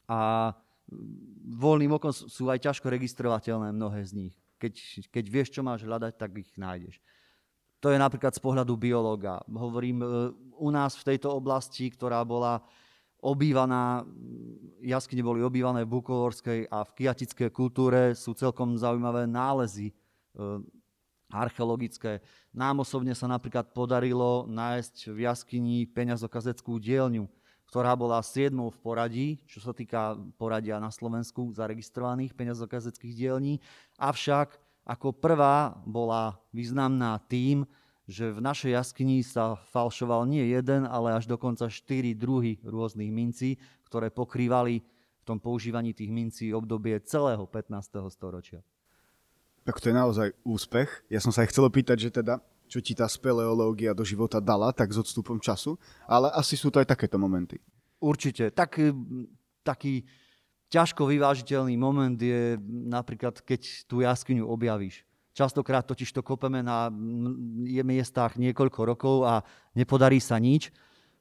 A 0.10 0.52
voľným 1.50 1.96
okom 1.96 2.12
sú 2.12 2.50
aj 2.50 2.66
ťažko 2.66 2.90
registrovateľné 2.90 3.72
mnohé 3.72 4.02
z 4.04 4.12
nich. 4.28 4.36
Keď, 4.60 4.74
keď 5.08 5.26
vieš, 5.32 5.50
čo 5.56 5.62
máš 5.64 5.88
hľadať, 5.88 6.14
tak 6.20 6.36
ich 6.36 6.52
nájdeš. 6.60 7.00
To 7.80 7.96
je 7.96 7.98
napríklad 7.98 8.36
z 8.36 8.44
pohľadu 8.44 8.76
biológa. 8.76 9.40
Hovorím, 9.48 10.04
e, 10.04 10.08
u 10.60 10.68
nás 10.68 11.00
v 11.00 11.16
tejto 11.16 11.32
oblasti, 11.32 11.88
ktorá 11.88 12.28
bola 12.28 12.60
obývaná, 13.24 14.04
jaskyne 14.84 15.24
boli 15.24 15.40
obývané 15.44 15.88
v 15.88 15.94
Bukovorskej 16.00 16.68
a 16.68 16.84
v 16.84 16.92
kiatickej 17.04 17.50
kultúre 17.52 18.16
sú 18.16 18.36
celkom 18.36 18.76
zaujímavé 18.76 19.28
nálezy 19.28 19.92
e, 19.92 19.94
archeologické. 21.30 22.20
Nám 22.52 22.82
osobne 22.82 23.14
sa 23.14 23.30
napríklad 23.30 23.72
podarilo 23.72 24.50
nájsť 24.50 25.14
v 25.14 25.18
jaskyni 25.30 25.78
peňazokazeckú 25.90 26.82
dielňu, 26.82 27.30
ktorá 27.70 27.94
bola 27.94 28.18
7 28.26 28.50
v 28.50 28.78
poradí, 28.82 29.28
čo 29.46 29.62
sa 29.62 29.72
týka 29.72 30.18
poradia 30.42 30.82
na 30.82 30.90
Slovensku 30.90 31.54
zaregistrovaných 31.54 32.34
peňazokazeckých 32.34 33.14
dielní. 33.14 33.62
Avšak 34.02 34.58
ako 34.90 35.14
prvá 35.14 35.78
bola 35.86 36.42
významná 36.50 37.22
tým, 37.30 37.70
že 38.10 38.34
v 38.34 38.42
našej 38.42 38.74
jaskyni 38.74 39.22
sa 39.22 39.54
falšoval 39.70 40.26
nie 40.26 40.50
jeden, 40.50 40.90
ale 40.90 41.14
až 41.14 41.30
dokonca 41.30 41.70
štyri 41.70 42.18
druhy 42.18 42.58
rôznych 42.66 43.14
mincí, 43.14 43.62
ktoré 43.86 44.10
pokrývali 44.10 44.82
v 44.82 45.24
tom 45.30 45.38
používaní 45.38 45.94
tých 45.94 46.10
mincí 46.10 46.50
obdobie 46.50 46.98
celého 47.06 47.46
15. 47.46 48.10
storočia. 48.10 48.66
Tak 49.70 49.78
to 49.78 49.94
je 49.94 50.02
naozaj 50.02 50.34
úspech. 50.42 50.90
Ja 51.14 51.22
som 51.22 51.30
sa 51.30 51.46
aj 51.46 51.54
chcel 51.54 51.70
opýtať, 51.70 52.02
že 52.02 52.10
teda, 52.10 52.42
čo 52.66 52.82
ti 52.82 52.98
tá 52.98 53.06
speleológia 53.06 53.94
do 53.94 54.02
života 54.02 54.42
dala, 54.42 54.74
tak 54.74 54.90
s 54.90 54.98
odstupom 54.98 55.38
času, 55.38 55.78
ale 56.10 56.34
asi 56.34 56.58
sú 56.58 56.74
to 56.74 56.82
aj 56.82 56.90
takéto 56.90 57.22
momenty. 57.22 57.62
Určite. 58.02 58.50
Tak, 58.50 58.82
e, 58.82 58.98
taký 59.62 60.10
ťažko 60.74 61.06
vyvážiteľný 61.06 61.78
moment 61.78 62.18
je 62.18 62.58
napríklad, 62.90 63.46
keď 63.46 63.86
tú 63.86 64.02
jaskyňu 64.02 64.42
objavíš. 64.50 65.06
Častokrát 65.38 65.86
totiž 65.86 66.18
to 66.18 66.26
kopeme 66.26 66.66
na 66.66 66.90
miestach 67.86 68.42
niekoľko 68.42 68.80
rokov 68.90 69.16
a 69.22 69.46
nepodarí 69.78 70.18
sa 70.18 70.42
nič. 70.42 70.74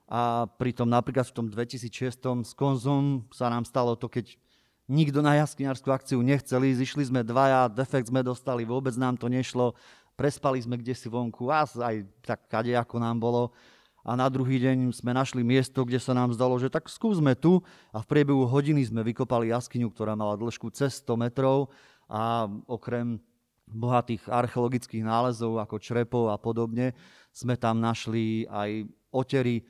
A 0.09 0.49
pritom 0.49 0.89
napríklad 0.89 1.29
v 1.29 1.37
tom 1.37 1.47
2006 1.53 2.17
s 2.49 2.53
Konzum 2.57 3.29
sa 3.29 3.53
nám 3.53 3.69
stalo 3.69 3.93
to, 3.93 4.09
keď 4.09 4.41
nikto 4.89 5.21
na 5.21 5.37
jaskyňarskú 5.45 5.93
akciu 5.93 6.19
nechceli, 6.25 6.73
zišli 6.73 7.13
sme 7.13 7.21
dvaja, 7.21 7.69
defekt 7.69 8.09
sme 8.09 8.25
dostali, 8.25 8.65
vôbec 8.65 8.97
nám 8.97 9.21
to 9.21 9.29
nešlo, 9.29 9.77
prespali 10.17 10.59
sme 10.59 10.81
kde 10.81 10.97
si 10.97 11.07
vonku, 11.07 11.53
a 11.53 11.63
aj 11.69 12.03
tak 12.25 12.49
kade 12.49 12.75
ako 12.75 12.97
nám 12.99 13.21
bolo. 13.21 13.55
a 14.03 14.17
na 14.17 14.25
druhý 14.33 14.57
deň 14.57 14.89
sme 14.97 15.13
našli 15.13 15.45
miesto, 15.45 15.85
kde 15.85 16.01
sa 16.01 16.17
nám 16.17 16.33
zdalo, 16.33 16.57
že 16.57 16.73
tak 16.73 16.89
skúsme 16.89 17.37
tu. 17.37 17.61
A 17.93 18.01
v 18.01 18.09
priebehu 18.09 18.49
hodiny 18.49 18.81
sme 18.89 19.05
vykopali 19.05 19.53
jaskyňu, 19.53 19.93
ktorá 19.93 20.17
mala 20.17 20.33
dĺžku 20.41 20.73
cez 20.73 21.05
100 21.05 21.29
metrov. 21.29 21.69
A 22.09 22.49
okrem 22.65 23.21
bohatých 23.69 24.33
archeologických 24.33 25.05
nálezov 25.05 25.61
ako 25.61 25.77
črepov 25.77 26.33
a 26.33 26.41
podobne 26.41 26.97
sme 27.37 27.61
tam 27.61 27.85
našli 27.85 28.49
aj 28.49 28.89
otery, 29.13 29.61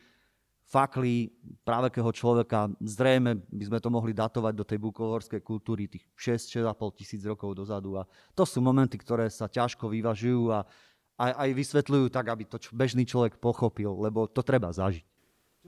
fakly 0.68 1.32
právekého 1.64 2.12
človeka. 2.12 2.68
Zrejme 2.76 3.40
by 3.48 3.64
sme 3.72 3.78
to 3.80 3.88
mohli 3.88 4.12
datovať 4.12 4.52
do 4.52 4.68
tej 4.68 4.78
bukohorskej 4.84 5.40
kultúry 5.40 5.88
tých 5.88 6.04
6-6,5 6.20 6.98
tisíc 7.00 7.22
rokov 7.24 7.56
dozadu. 7.56 7.96
A 7.96 8.04
to 8.36 8.44
sú 8.44 8.60
momenty, 8.60 9.00
ktoré 9.00 9.32
sa 9.32 9.48
ťažko 9.48 9.88
vyvažujú 9.88 10.52
a 10.52 10.68
aj, 11.18 11.32
aj 11.34 11.50
vysvetľujú 11.56 12.06
tak, 12.12 12.28
aby 12.28 12.44
to 12.44 12.60
bežný 12.76 13.08
človek 13.08 13.40
pochopil, 13.40 13.96
lebo 13.96 14.28
to 14.28 14.44
treba 14.44 14.68
zažiť. 14.70 15.02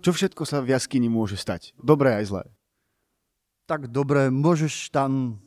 Čo 0.05 0.13
všetko 0.15 0.45
sa 0.45 0.63
v 0.63 0.77
jaskyni 0.77 1.09
môže 1.11 1.41
stať? 1.41 1.75
Dobré 1.81 2.21
aj 2.21 2.25
zlé. 2.31 2.45
Tak 3.67 3.89
dobre, 3.89 4.29
môžeš 4.29 4.93
tam 4.93 5.43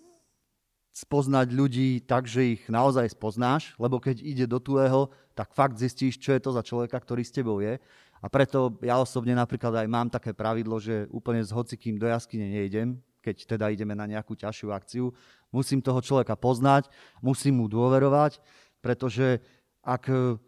spoznať 0.93 1.47
ľudí 1.49 1.89
tak, 2.05 2.29
že 2.29 2.57
ich 2.57 2.63
naozaj 2.69 3.17
spoznáš, 3.17 3.73
lebo 3.81 3.97
keď 3.97 4.21
ide 4.21 4.45
do 4.45 4.61
tvojho, 4.61 5.09
tak 5.33 5.49
fakt 5.57 5.81
zistíš, 5.81 6.21
čo 6.21 6.37
je 6.37 6.41
to 6.41 6.53
za 6.53 6.61
človeka, 6.61 7.01
ktorý 7.01 7.25
s 7.25 7.33
tebou 7.33 7.57
je. 7.65 7.81
A 8.23 8.31
preto 8.31 8.71
ja 8.79 8.95
osobne 9.03 9.35
napríklad 9.35 9.83
aj 9.83 9.87
mám 9.91 10.07
také 10.07 10.31
pravidlo, 10.31 10.79
že 10.79 11.11
úplne 11.11 11.43
s 11.43 11.51
hocikým 11.51 11.99
do 11.99 12.07
jaskyne 12.07 12.47
nejdem, 12.47 12.95
keď 13.19 13.35
teda 13.43 13.67
ideme 13.67 13.91
na 13.91 14.07
nejakú 14.07 14.31
ťažšiu 14.31 14.71
akciu. 14.71 15.11
Musím 15.51 15.83
toho 15.83 15.99
človeka 15.99 16.39
poznať, 16.39 16.87
musím 17.19 17.59
mu 17.59 17.67
dôverovať, 17.67 18.39
pretože 18.79 19.43
ak 19.83 20.07
e, 20.07 20.39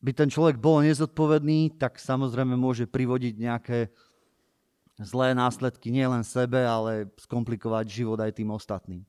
by 0.00 0.10
ten 0.16 0.32
človek 0.32 0.56
bol 0.56 0.80
nezodpovedný, 0.80 1.76
tak 1.76 2.00
samozrejme 2.00 2.56
môže 2.56 2.88
privodiť 2.88 3.34
nejaké 3.36 3.78
zlé 4.96 5.36
následky 5.36 5.92
nielen 5.92 6.24
sebe, 6.24 6.64
ale 6.64 7.12
skomplikovať 7.20 7.84
život 7.84 8.16
aj 8.16 8.32
tým 8.32 8.48
ostatným. 8.48 9.04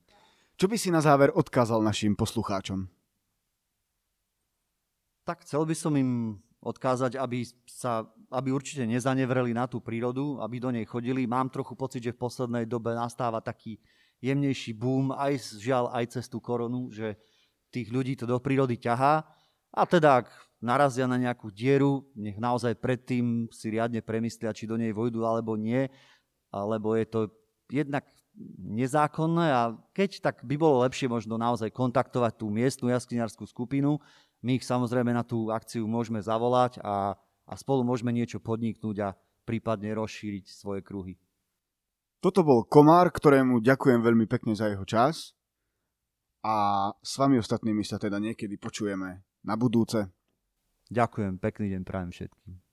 Čo 0.60 0.68
by 0.68 0.76
si 0.76 0.92
na 0.92 1.00
záver 1.00 1.32
odkázal 1.32 1.80
našim 1.80 2.12
poslucháčom? 2.12 2.86
Tak 5.24 5.48
chcel 5.48 5.64
by 5.64 5.72
som 5.72 5.96
im 5.96 6.36
odkázať, 6.64 7.20
aby, 7.20 7.44
sa, 7.68 8.08
aby 8.32 8.48
určite 8.48 8.88
nezanevreli 8.88 9.52
na 9.52 9.68
tú 9.68 9.84
prírodu, 9.84 10.40
aby 10.40 10.56
do 10.56 10.72
nej 10.72 10.88
chodili. 10.88 11.28
Mám 11.28 11.52
trochu 11.52 11.76
pocit, 11.76 12.00
že 12.00 12.16
v 12.16 12.24
poslednej 12.24 12.64
dobe 12.64 12.96
nastáva 12.96 13.44
taký 13.44 13.76
jemnejší 14.24 14.72
boom, 14.72 15.12
aj 15.12 15.60
žiaľ, 15.60 15.92
aj 15.92 16.16
cez 16.16 16.24
tú 16.32 16.40
koronu, 16.40 16.88
že 16.88 17.20
tých 17.68 17.92
ľudí 17.92 18.16
to 18.16 18.24
do 18.24 18.40
prírody 18.40 18.80
ťahá. 18.80 19.20
A 19.76 19.82
teda, 19.84 20.24
ak 20.24 20.32
narazia 20.64 21.04
na 21.04 21.20
nejakú 21.20 21.52
dieru, 21.52 22.08
nech 22.16 22.40
naozaj 22.40 22.80
predtým 22.80 23.52
si 23.52 23.68
riadne 23.68 24.00
premyslia, 24.00 24.56
či 24.56 24.64
do 24.64 24.80
nej 24.80 24.96
vojdu 24.96 25.20
alebo 25.28 25.60
nie, 25.60 25.92
alebo 26.48 26.96
je 26.96 27.04
to 27.04 27.20
jednak 27.68 28.08
nezákonné 28.58 29.46
a 29.52 29.62
keď, 29.94 30.24
tak 30.24 30.42
by 30.42 30.56
bolo 30.58 30.82
lepšie 30.82 31.06
možno 31.06 31.38
naozaj 31.38 31.70
kontaktovať 31.70 32.40
tú 32.40 32.50
miestnu 32.50 32.90
jaskyniarskú 32.90 33.46
skupinu. 33.46 34.00
My 34.44 34.60
ich 34.60 34.64
samozrejme 34.68 35.08
na 35.16 35.24
tú 35.24 35.48
akciu 35.48 35.88
môžeme 35.88 36.20
zavolať 36.20 36.76
a, 36.84 37.16
a 37.48 37.52
spolu 37.56 37.80
môžeme 37.80 38.12
niečo 38.12 38.44
podniknúť 38.44 38.96
a 39.00 39.16
prípadne 39.48 39.96
rozšíriť 39.96 40.44
svoje 40.52 40.84
kruhy. 40.84 41.16
Toto 42.20 42.44
bol 42.44 42.64
Komár, 42.68 43.08
ktorému 43.08 43.64
ďakujem 43.64 44.00
veľmi 44.04 44.28
pekne 44.28 44.52
za 44.52 44.68
jeho 44.68 44.84
čas 44.84 45.32
a 46.44 46.88
s 47.00 47.16
vami 47.16 47.40
ostatnými 47.40 47.84
sa 47.84 47.96
teda 47.96 48.20
niekedy 48.20 48.60
počujeme 48.60 49.24
na 49.44 49.54
budúce. 49.56 50.12
Ďakujem, 50.92 51.40
pekný 51.40 51.72
deň 51.72 51.82
prajem 51.88 52.12
všetkým. 52.12 52.63